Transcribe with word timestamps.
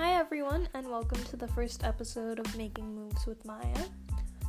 everyone, 0.00 0.68
and 0.74 0.88
welcome 0.88 1.22
to 1.24 1.36
the 1.36 1.48
first 1.48 1.84
episode 1.84 2.38
of 2.38 2.56
Making 2.56 2.94
Moves 2.94 3.26
with 3.26 3.44
Maya. 3.44 3.84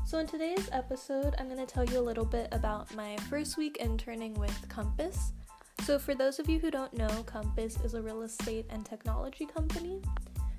So, 0.05 0.19
in 0.19 0.25
today's 0.25 0.69
episode, 0.71 1.35
I'm 1.37 1.47
going 1.47 1.59
to 1.59 1.71
tell 1.71 1.83
you 1.83 1.99
a 1.99 2.01
little 2.01 2.25
bit 2.25 2.47
about 2.51 2.93
my 2.95 3.17
first 3.29 3.57
week 3.57 3.77
interning 3.77 4.33
with 4.35 4.55
Compass. 4.69 5.33
So, 5.81 5.99
for 5.99 6.15
those 6.15 6.39
of 6.39 6.49
you 6.49 6.59
who 6.59 6.71
don't 6.71 6.93
know, 6.93 7.23
Compass 7.25 7.77
is 7.81 7.93
a 7.93 8.01
real 8.01 8.21
estate 8.21 8.65
and 8.69 8.85
technology 8.85 9.45
company. 9.45 10.01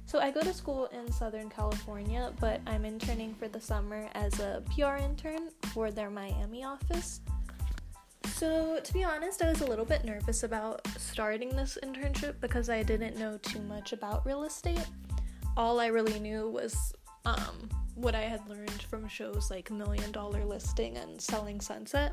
So, 0.06 0.18
I 0.20 0.30
go 0.30 0.40
to 0.40 0.52
school 0.52 0.86
in 0.86 1.10
Southern 1.10 1.48
California, 1.48 2.32
but 2.38 2.60
I'm 2.66 2.84
interning 2.84 3.34
for 3.34 3.48
the 3.48 3.60
summer 3.60 4.08
as 4.14 4.38
a 4.40 4.62
PR 4.74 4.96
intern 4.96 5.48
for 5.72 5.90
their 5.90 6.10
Miami 6.10 6.64
office. 6.64 7.20
So, 8.26 8.80
to 8.82 8.92
be 8.92 9.04
honest, 9.04 9.42
I 9.42 9.48
was 9.50 9.60
a 9.60 9.66
little 9.66 9.84
bit 9.84 10.04
nervous 10.04 10.42
about 10.42 10.86
starting 10.98 11.50
this 11.50 11.78
internship 11.82 12.34
because 12.40 12.68
I 12.68 12.82
didn't 12.82 13.16
know 13.16 13.38
too 13.38 13.60
much 13.62 13.92
about 13.92 14.26
real 14.26 14.44
estate. 14.44 14.86
All 15.56 15.78
I 15.78 15.86
really 15.86 16.18
knew 16.18 16.50
was 16.50 16.94
um, 17.24 17.68
what 17.94 18.14
I 18.14 18.22
had 18.22 18.46
learned 18.48 18.82
from 18.82 19.08
shows 19.08 19.50
like 19.50 19.70
Million 19.70 20.10
Dollar 20.12 20.44
Listing 20.44 20.96
and 20.96 21.20
Selling 21.20 21.60
Sunset. 21.60 22.12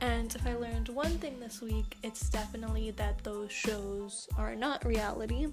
And 0.00 0.34
if 0.34 0.46
I 0.46 0.54
learned 0.54 0.88
one 0.90 1.18
thing 1.18 1.40
this 1.40 1.60
week, 1.60 1.96
it's 2.02 2.28
definitely 2.28 2.90
that 2.92 3.24
those 3.24 3.50
shows 3.50 4.28
are 4.36 4.54
not 4.54 4.84
reality. 4.84 5.48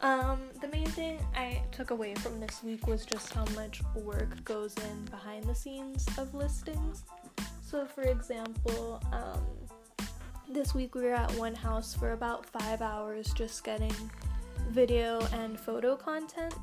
Um, 0.00 0.40
the 0.60 0.68
main 0.68 0.86
thing 0.86 1.18
I 1.34 1.60
took 1.72 1.90
away 1.90 2.14
from 2.14 2.38
this 2.38 2.62
week 2.62 2.86
was 2.86 3.04
just 3.04 3.32
how 3.34 3.44
much 3.56 3.82
work 3.96 4.44
goes 4.44 4.74
in 4.76 5.04
behind 5.06 5.44
the 5.44 5.54
scenes 5.54 6.06
of 6.16 6.32
listings. 6.34 7.02
So, 7.68 7.84
for 7.84 8.00
example, 8.00 8.98
um, 9.12 9.44
this 10.48 10.74
week 10.74 10.94
we 10.94 11.02
were 11.02 11.12
at 11.12 11.30
one 11.32 11.54
house 11.54 11.94
for 11.94 12.12
about 12.12 12.46
five 12.46 12.80
hours 12.80 13.30
just 13.34 13.62
getting 13.62 13.92
video 14.70 15.20
and 15.34 15.60
photo 15.60 15.94
content, 15.94 16.54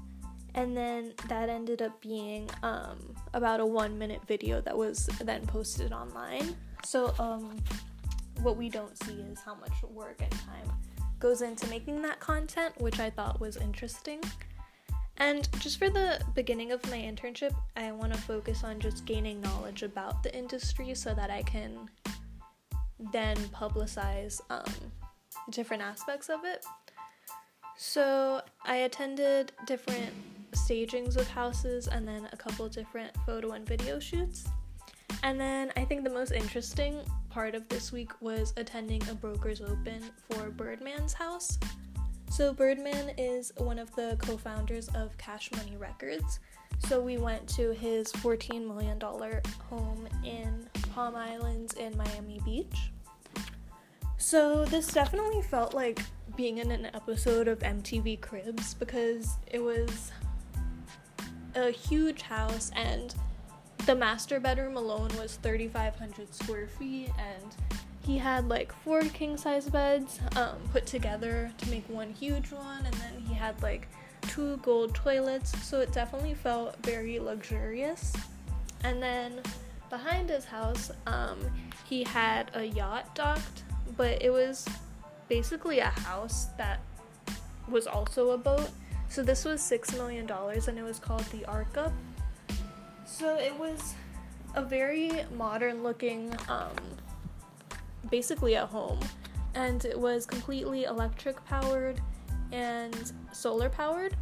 and 0.56 0.75
then 0.75 1.14
that 1.30 1.47
ended 1.47 1.84
up 1.84 2.02
being 2.02 2.50
um, 2.64 2.97
about 3.36 3.59
a 3.59 3.66
one 3.67 4.00
minute 4.00 4.22
video 4.25 4.62
that 4.62 4.75
was 4.75 5.06
then 5.22 5.45
posted 5.45 5.94
online. 5.94 6.56
So, 6.84 7.14
um, 7.19 7.56
what 8.42 8.58
we 8.58 8.67
don't 8.67 8.97
see 9.03 9.14
is 9.31 9.40
how 9.42 9.53
much 9.53 9.73
work 9.84 10.19
and 10.23 10.31
time 10.31 10.72
goes 11.19 11.44
into 11.44 11.67
making 11.67 12.02
that 12.02 12.19
content, 12.19 12.81
which 12.81 13.00
I 13.00 13.12
thought 13.12 13.40
was 13.40 13.58
interesting. 13.58 14.22
And 15.17 15.47
just 15.59 15.80
for 15.80 15.89
the 15.89 16.21
beginning 16.33 16.71
of 16.71 16.83
my 16.89 16.97
internship, 16.97 17.55
I 17.75 17.91
want 17.91 18.13
to 18.13 18.19
focus 18.19 18.63
on 18.63 18.80
just 18.80 19.05
gaining 19.05 19.39
knowledge 19.41 19.83
about 19.83 20.23
the 20.23 20.35
industry 20.35 20.94
so 20.94 21.13
that 21.13 21.30
I 21.30 21.41
can 21.44 21.89
then 23.13 23.38
publicize 23.53 24.41
um, 24.49 24.73
different 25.52 25.83
aspects 25.83 26.30
of 26.30 26.44
it. 26.44 26.66
So 27.77 28.41
I 28.63 28.77
attended 28.77 29.52
different 29.66 30.11
stagings 30.53 31.17
of 31.17 31.27
houses 31.27 31.88
and 31.88 32.07
then 32.07 32.27
a 32.31 32.38
couple 32.38 32.67
different 32.69 33.16
photo 33.25 33.52
and 33.52 33.66
video 33.66 34.00
shoots. 34.00 34.45
And 35.23 35.39
then 35.39 35.72
I 35.75 35.85
think 35.85 36.03
the 36.03 36.09
most 36.09 36.31
interesting 36.31 37.00
part 37.29 37.55
of 37.55 37.67
this 37.69 37.91
week 37.91 38.11
was 38.22 38.53
attending 38.57 39.02
a 39.09 39.13
broker's 39.13 39.61
open 39.61 40.03
for 40.29 40.50
Birdman's 40.50 41.13
house. 41.13 41.57
So, 42.30 42.54
Birdman 42.54 43.12
is 43.18 43.52
one 43.58 43.80
of 43.80 43.95
the 43.95 44.18
co 44.20 44.38
founders 44.38 44.90
of 44.90 45.18
Cash 45.18 45.52
Money 45.56 45.78
Records. 45.78 46.40
So, 46.88 47.00
we 47.02 47.18
went 47.18 47.48
to 47.50 47.72
his 47.72 48.12
$14 48.12 48.68
million 48.68 49.00
home 49.70 50.08
in 50.23 50.68
Palm 50.94 51.16
Islands 51.16 51.73
in 51.73 51.96
Miami 51.98 52.42
Beach. 52.44 52.92
So, 54.18 54.66
this 54.66 54.88
definitely 54.88 55.42
felt 55.44 55.73
like 55.73 56.00
being 56.36 56.58
in 56.58 56.72
an 56.72 56.88
episode 56.94 57.48
of 57.48 57.59
MTV 57.59 58.20
Cribs 58.20 58.73
because 58.73 59.38
it 59.47 59.59
was 59.59 60.12
a 61.56 61.72
huge 61.72 62.22
house 62.22 62.72
and 62.75 63.16
the 63.85 63.96
master 63.96 64.40
bedroom 64.40 64.78
alone 64.78 65.09
was 65.18 65.38
3,500 65.44 66.34
square 66.34 66.68
feet 66.68 67.12
and 67.18 67.80
he 68.05 68.19
had 68.19 68.47
like 68.47 68.71
four 68.83 69.01
king 69.01 69.35
size 69.35 69.67
beds 69.67 70.19
um, 70.35 70.57
put 70.71 70.85
together 70.85 71.51
to 71.57 71.69
make 71.71 71.88
one 71.89 72.11
huge 72.13 72.51
one, 72.51 72.85
and 72.85 72.93
then 72.95 73.19
he 73.27 73.33
had 73.33 73.61
like 73.63 73.88
two 74.21 74.57
gold 74.57 74.93
toilets, 74.93 75.57
so 75.66 75.79
it 75.79 75.91
definitely 75.91 76.35
felt 76.35 76.75
very 76.85 77.19
luxurious. 77.19 78.13
And 78.83 79.01
then 79.01 79.41
behind 79.89 80.29
his 80.29 80.45
house, 80.45 80.91
um, 81.07 81.39
he 81.85 82.03
had 82.03 82.51
a 82.53 82.63
yacht 82.63 83.16
docked, 83.16 83.63
but 83.97 84.22
it 84.22 84.31
was 84.31 84.67
basically 85.27 85.79
a 85.79 85.89
house 85.89 86.45
that 86.57 86.81
was 87.67 87.87
also 87.87 88.31
a 88.31 88.37
boat. 88.37 88.69
So 89.09 89.23
this 89.23 89.45
was 89.45 89.61
six 89.61 89.93
million 89.93 90.27
dollars, 90.27 90.67
and 90.67 90.77
it 90.77 90.83
was 90.83 90.99
called 90.99 91.25
the 91.31 91.43
Arca. 91.45 91.91
So 93.07 93.35
it 93.37 93.57
was 93.57 93.95
a 94.53 94.61
very 94.61 95.11
modern 95.35 95.81
looking 95.81 96.35
um, 96.47 96.75
basically 98.16 98.56
at 98.56 98.70
home, 98.70 98.98
and 99.56 99.84
it 99.84 100.00
was 100.00 100.26
completely 100.26 100.86
electric 100.86 101.44
powered 101.44 102.00
and 102.53 103.12
solar 103.34 103.68
powered. 103.68 104.16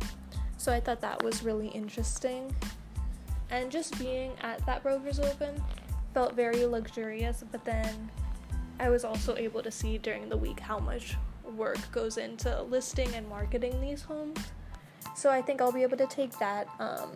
So 0.58 0.74
I 0.74 0.80
thought 0.80 1.00
that 1.02 1.22
was 1.22 1.44
really 1.44 1.68
interesting. 1.68 2.56
And 3.52 3.72
just 3.72 4.00
being 4.00 4.31
at 4.42 4.66
that 4.66 4.81
Broker's 4.81 5.20
Open 5.20 5.62
felt 6.12 6.34
very 6.34 6.66
luxurious, 6.66 7.44
but 7.52 7.64
then 7.64 8.09
I 8.80 8.90
was 8.90 9.06
also 9.06 9.36
able 9.36 9.62
to 9.62 9.70
see 9.70 10.00
during 10.00 10.28
the 10.28 10.38
week 10.38 10.60
how 10.60 10.80
much 10.80 11.16
work 11.56 11.78
goes 11.92 12.18
into 12.18 12.64
listing 12.64 13.14
and 13.14 13.30
marketing 13.30 13.80
these 13.80 14.02
homes. 14.02 14.40
So 15.16 15.30
I 15.30 15.40
think 15.40 15.62
I'll 15.62 15.72
be 15.72 15.84
able 15.84 15.98
to 15.98 16.08
take 16.08 16.36
that 16.40 16.68
um, 16.80 17.12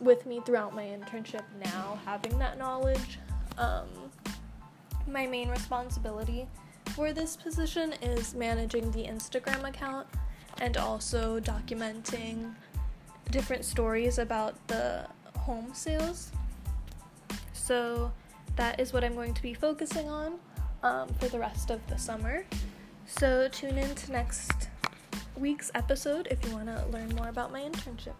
with 0.00 0.24
me 0.24 0.40
throughout 0.46 0.74
my 0.74 0.84
internship 0.84 1.44
now, 1.62 1.98
having 2.06 2.38
that 2.38 2.56
knowledge. 2.56 3.18
Um, 3.58 3.88
my 5.06 5.26
main 5.26 5.48
responsibility 5.48 6.46
for 6.94 7.12
this 7.12 7.36
position 7.36 7.94
is 8.02 8.34
managing 8.34 8.90
the 8.90 9.04
Instagram 9.04 9.68
account 9.68 10.06
and 10.60 10.76
also 10.76 11.40
documenting 11.40 12.54
different 13.30 13.64
stories 13.64 14.18
about 14.18 14.54
the 14.68 15.06
home 15.36 15.72
sales. 15.72 16.32
So 17.52 18.12
that 18.56 18.80
is 18.80 18.92
what 18.92 19.04
I'm 19.04 19.14
going 19.14 19.34
to 19.34 19.42
be 19.42 19.54
focusing 19.54 20.08
on 20.08 20.34
um, 20.82 21.08
for 21.14 21.28
the 21.28 21.38
rest 21.38 21.70
of 21.70 21.86
the 21.88 21.96
summer. 21.96 22.44
So 23.06 23.48
tune 23.48 23.78
in 23.78 23.94
to 23.94 24.12
next 24.12 24.68
week's 25.36 25.70
episode 25.74 26.28
if 26.30 26.44
you 26.46 26.52
want 26.52 26.66
to 26.66 26.84
learn 26.92 27.08
more 27.16 27.28
about 27.28 27.52
my 27.52 27.60
internship. 27.60 28.14